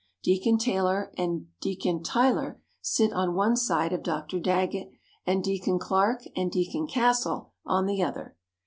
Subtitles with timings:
[0.23, 4.39] Deacon Taylor and Deacon Tyler sit on one side of Dr.
[4.39, 4.89] Daggett
[5.27, 8.35] and Deacon Clarke and Deacon Castle on the other.